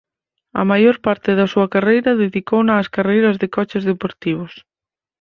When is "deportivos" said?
3.91-4.53